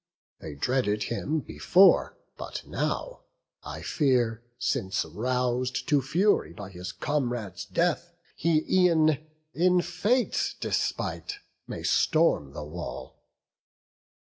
They 0.39 0.55
dreaded 0.55 1.03
him 1.03 1.41
before; 1.41 2.17
but 2.35 2.65
now, 2.65 3.19
I 3.63 3.83
fear, 3.83 4.41
Since 4.57 5.05
rous'd 5.05 5.87
to 5.89 6.01
fury 6.01 6.53
by 6.53 6.71
his 6.71 6.91
comrade's 6.91 7.65
death, 7.65 8.11
He 8.35 8.65
e'en 8.87 9.19
in 9.53 9.81
fate's 9.83 10.55
despite 10.59 11.37
may 11.67 11.83
storm 11.83 12.53
the 12.53 12.63
wall." 12.65 13.19